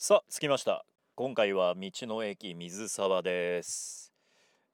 [0.00, 0.84] さあ着きました。
[1.16, 4.12] 今回は道の駅水沢です。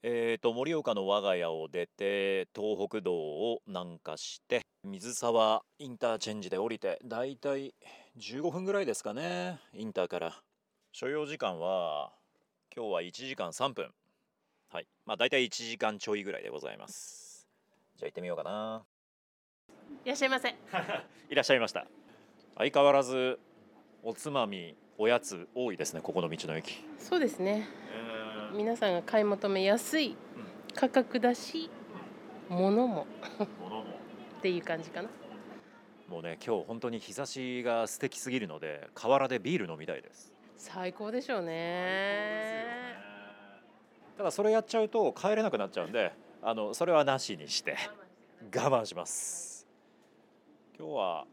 [0.02, 7.72] えーと盛岡の我が家を出て東北道を南下して水沢インターチェンジで降りてだいたい
[8.18, 10.42] 15分ぐらいですかねインターから。
[10.92, 12.12] 所要時間は
[12.76, 13.88] 今日は1時間3分。
[14.68, 14.86] はい。
[15.06, 17.48] まあだいたい1時間ちょいぐらいでございます。
[17.96, 18.84] じゃあ行ってみようかな。
[20.04, 20.50] いらっしゃいませ。
[21.30, 21.86] いらっしゃいました。
[22.58, 23.40] 相変わらず
[24.02, 26.84] おつまみおやつ多いですねここの道の駅。
[26.98, 27.68] そうですね。
[28.54, 30.16] 皆さんが買い求めやすい
[30.74, 31.68] 価格だし、
[32.48, 33.06] 物も。
[33.60, 33.82] 物も。
[34.38, 35.08] っていう感じかな。
[36.08, 40.32] もうね今日本当に日差しが素敵すぎるので河原でビール飲みたいです。
[40.56, 42.64] 最高でしょうね。
[44.16, 47.76] ただそれやっちゃうと帰れなくなっちゃうんであのそれはなしにして
[48.54, 49.66] 我慢します。
[50.78, 51.26] 今日は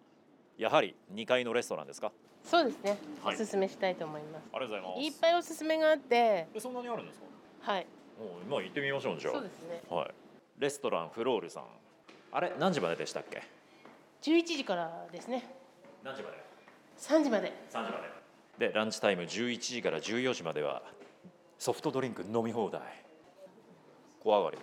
[0.58, 2.12] やはり2階のレストランですか？
[2.44, 2.98] そうですね。
[3.24, 3.36] はい。
[3.36, 4.44] おすすめしたいと思います。
[4.54, 5.02] ありがとうございます。
[5.02, 7.26] いっぱいおすすめがあって、えそんなにあるんですか？
[7.72, 7.88] はい。
[8.20, 9.34] もう今行ってみましょうじゃあ。
[9.34, 9.82] そうですね。
[9.90, 10.12] はい。
[10.60, 11.64] レストランフロールさん。
[12.34, 13.42] あれ何時まででしたっけ
[14.22, 15.44] ？11時からですね。
[16.04, 16.38] 何時まで
[17.00, 17.52] ？3時まで。
[17.72, 18.00] 3時ま
[18.58, 18.68] で。
[18.68, 20.84] でランチタイム11時から14時までは
[21.58, 22.82] ソフトドリンク飲み放題。
[24.24, 24.60] 小上がりを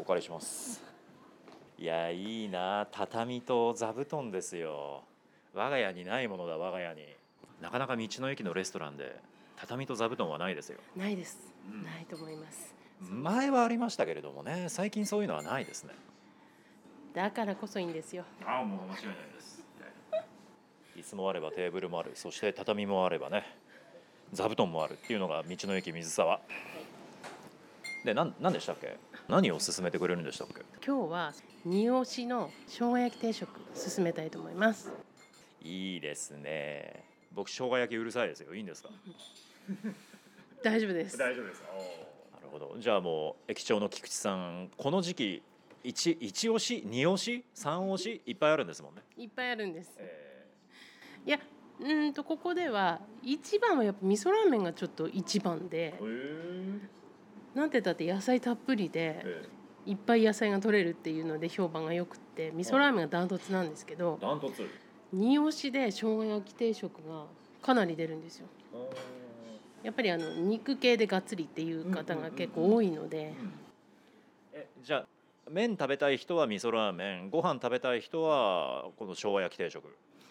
[0.00, 0.80] お借りします。
[1.78, 2.86] いやいいな。
[2.92, 5.02] 畳と座布団ですよ
[5.54, 7.06] 我が家にないものだ我が家に。
[7.60, 9.14] なかなか道の駅のレストランで
[9.56, 10.78] 畳と座布団はないですよ。
[10.96, 11.38] ないです。
[11.70, 11.84] うん。
[11.84, 12.74] ないと思います。
[13.00, 15.94] 前はありましたけれどもね最近そういうのはないですね。
[17.14, 18.24] だからこそいいんですよ。
[18.44, 19.62] ああもう間違いないです。
[20.96, 22.12] 椅子もあればテーブルもある。
[22.14, 23.44] そして畳もあればね
[24.32, 26.40] 座布団もあるっていうのが道の駅水沢。
[28.04, 28.96] でなん何でしたっけ？
[29.28, 30.62] 何を勧めてくれるんでしたっけ？
[30.84, 31.32] 今日は
[31.64, 34.90] 二押しの生姜焼き定食進めたいと思います。
[35.64, 37.04] いいですね。
[37.32, 38.54] 僕生姜焼きうるさいですよ。
[38.54, 38.90] いいんですか？
[40.62, 41.16] 大丈夫です。
[41.18, 41.62] 丈夫です。
[41.62, 42.76] なるほど。
[42.78, 45.42] じゃあもう駅長の菊池さんこの時期
[45.84, 49.94] 一一押し二押し三押しいっぱいあるんですもんね、いっぱいあるんです。
[49.98, 50.46] え
[51.26, 51.40] いや
[51.80, 56.80] うーんとここでは一番はやっぱ味噌ラーメンがちょっと一番でー、
[57.54, 59.44] なんて言ったって野菜たっぷりでえ。
[59.84, 64.68] いっぱい野菜が取れるっていうので評判が良くって味噌ラーメンがダントツなんですけどダントツ
[65.12, 67.26] 二押しで生姜焼き定食が
[67.60, 68.46] かなり出るんですよ。
[69.82, 73.34] やっぱりあの肉系でがっつりっていう方が結構多いので。
[74.52, 75.06] えじゃあ
[75.50, 79.84] 麺食べたい人は味噌ラーメンご飯食べたい人はこの生姜焼き定食？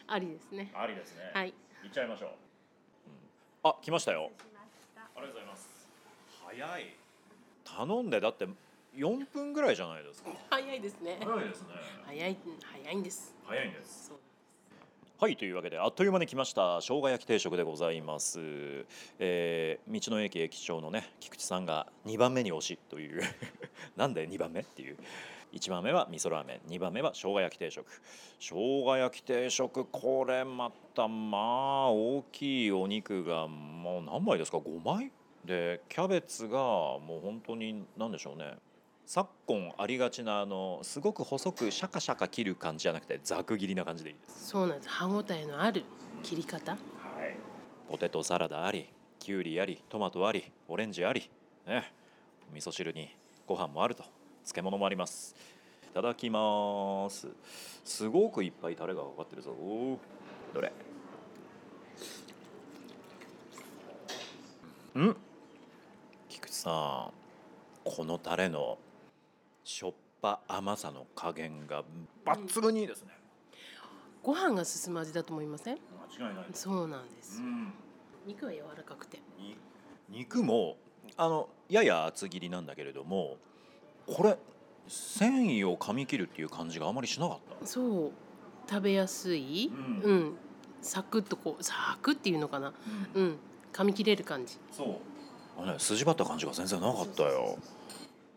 [0.07, 0.71] ありですね。
[0.73, 1.31] ありですね。
[1.33, 1.53] はい。
[1.83, 2.29] 行っちゃいましょう、
[3.63, 4.31] あ来ましたよ。
[5.15, 5.69] ありがとうございます。
[6.45, 6.95] 早い。
[7.63, 8.47] 頼んでだって
[8.95, 10.31] 4分ぐらいじゃないですか。
[10.49, 11.17] 早いですね。
[11.21, 11.67] 早いですね。
[12.05, 13.35] 早い早いんです。
[13.45, 14.07] 早いんです。
[14.07, 14.17] そう
[15.23, 16.81] はいというわけであっという間に来ました。
[16.81, 18.39] 生姜焼き定食でございます、
[19.19, 23.21] えー道の駅駅長のね菊池さんが2番目に推しという。
[23.95, 24.97] なんで2番目っていう
[25.53, 26.71] ？1番目は味噌ラーメン。
[26.71, 27.85] 2番目は生姜焼き定食。
[28.39, 35.11] 生姜焼き定食これまたまあ大きいお肉がもう何枚ですか？5枚？
[35.45, 38.55] でキャベツがもう本当に何でしょうね。
[39.13, 44.47] 昨今ありがちなあのすごく細くシャカシャカ切る感じじゃなくてざく切りな感じでいいです。
[44.51, 44.89] そうなんです。
[44.89, 45.83] 歯ごたえのある
[46.23, 46.71] 切り方？
[46.71, 46.79] はい、
[47.89, 48.87] ポテトサラダあり
[49.19, 51.29] きゅうりありトマトありオレンジあり、
[51.67, 51.91] ね、
[52.53, 53.13] 味噌汁に
[53.45, 54.05] ご飯もあると
[54.45, 55.35] 漬物もあります。
[55.91, 57.27] いただきます。
[57.83, 59.53] すごくいっぱいタレがかかってるぞ。
[60.53, 60.71] どれ？
[65.01, 65.17] ん。
[66.29, 67.11] 菊池さん
[67.83, 68.77] このタレの
[69.63, 71.83] しょっぱ甘さの加減が
[72.25, 73.09] 抜群にいいですね、
[74.23, 75.77] ご飯が進む味だと思いません？
[76.19, 77.41] 間違いないそうなんです。
[77.41, 77.73] うん。
[78.25, 79.19] 肉は柔らかくて。
[79.37, 79.57] に
[80.09, 80.77] 肉も
[81.17, 83.37] あのやや厚切りなんだけれども
[84.07, 84.37] これ
[84.87, 87.65] 繊維を噛み切るっていう感じがあまりしなかった。
[87.65, 88.11] そう。
[88.69, 89.71] 食べやすい、
[90.03, 90.35] ううん。
[90.81, 92.73] サクッとこうサクっていうのかな？
[93.15, 93.37] うん。
[93.73, 94.57] 噛み切れる感じ。
[94.71, 94.95] そう。
[95.57, 97.57] あのね筋張った感じが全然なかったよ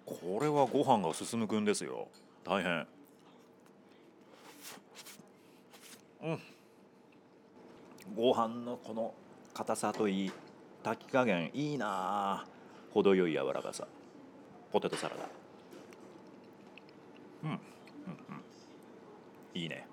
[0.06, 2.08] これはご飯が進むくんですよ。
[2.44, 2.86] 大変。
[6.22, 6.38] うん。
[8.14, 9.14] ご飯のこの
[9.54, 10.32] 硬さといい
[10.82, 12.46] 炊き加減いいな
[12.92, 13.86] 程よい柔らかさ。
[14.72, 15.22] ポテトサラダ。
[17.44, 17.50] うん。
[17.50, 17.56] うん。
[17.56, 17.60] うん。
[19.54, 19.86] いいね。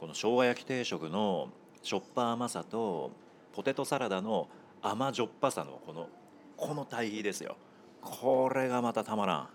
[0.00, 1.48] この生姜焼き定食の
[1.82, 3.10] しょっぱ甘さと
[3.52, 4.48] ポテトサラダの
[4.80, 6.08] 甘じょっぱさのこの
[6.56, 7.56] この対比ですよ。
[8.02, 9.48] これがまたたまらん。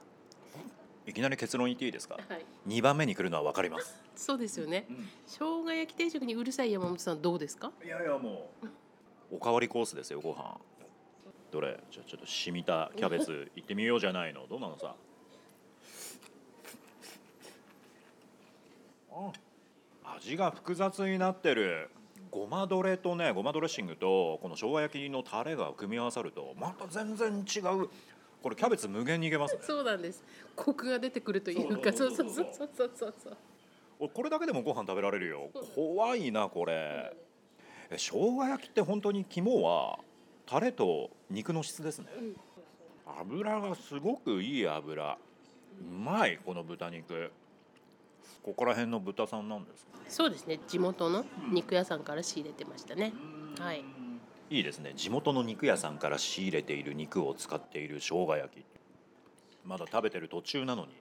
[1.06, 2.16] いきなり結論言っていいですか？
[2.16, 2.46] はい。
[2.68, 4.86] 2番目に来るのは分かります、そうですよね。
[5.26, 7.72] 生姜焼き定食にうるさい山本さんどうですか？
[7.84, 8.50] いやいやも
[9.32, 10.58] うおかわりコースですよご飯。
[11.52, 11.80] どれ？
[11.92, 14.48] じゃあちょっと染みたキャベツ いってみようじゃないの？
[14.48, 14.96] どうなのさ？
[19.12, 19.32] あ
[20.18, 21.90] 味が複雑になってる。
[22.30, 27.90] ごまドレとねごまドレッシングとこの生姜焼きのタレが組み合わさるとまた全然違う
[28.48, 29.62] これキャベツ無限にいけますね。
[29.62, 30.24] そうなんです。
[30.56, 32.28] コクが出てくるというかそそそう。
[32.28, 33.38] うそううそうそうそうそう。
[34.00, 35.50] 俺これだけでもご飯食べられるよ。
[35.76, 37.14] 怖いなこれ。
[37.90, 40.00] え生姜焼きって本当に肝は
[40.46, 42.08] タレと肉の質ですね。
[43.20, 45.18] 油がすごくいい油。
[45.82, 47.30] うまいこの豚肉。
[48.44, 49.92] ここら辺の豚さんなんですか？
[50.08, 50.58] そうですね。
[50.70, 53.12] 地元の肉屋さんから仕入れてましたね。
[53.60, 53.84] はい
[54.50, 54.94] いいですね。
[54.96, 58.66] 地元の肉屋さんから仕入れている肉を使っている生姜焼き。
[59.66, 60.94] まだ食べてる途中なのに。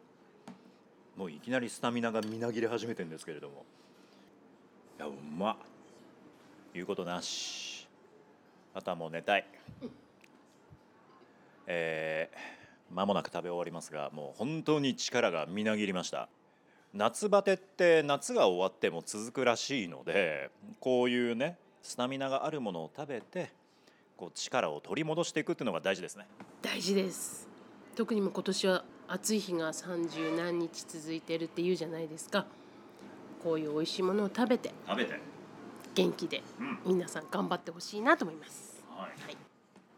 [1.16, 3.64] もういきなりスタミナがみなぎれ始めてんですけれども。
[4.98, 5.56] いやうまっ。
[6.75, 7.87] 言うことなし。
[8.75, 9.46] あとはもう寝たい。
[11.69, 16.28] えー、間もなく食べ終わりますがもう本当に力がみなぎりました。
[16.94, 20.50] 夏バテって夏が終わっても続くらしいので
[20.81, 23.52] こういうねスタミナがあるものを食べて
[24.16, 26.26] こう力を取り戻していくっていうのが大事ですね。
[26.60, 27.48] 大事です。
[27.94, 32.46] 特にもう今年は暑い日が30何日続いてるっていうじゃないですか。
[33.44, 35.20] こういう美味しいものを食べて食べて、
[35.94, 36.42] 元気で
[36.84, 38.82] 皆さん頑張ってほしいなと思います。
[38.90, 39.45] はい、はい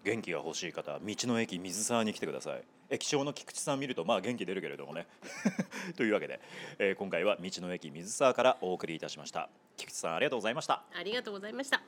[0.08, 2.62] 元気が欲しい方道の駅水沢に来てください。
[2.90, 5.06] 駅長の菊池さん見るとまあ元気出るけれどもね。
[5.96, 6.40] というわけで、
[6.78, 9.50] えー今回は道の駅水沢からお送りいたしました。
[9.76, 10.82] 菊池さんありがとうございました。
[10.94, 11.82] ありがとうございました。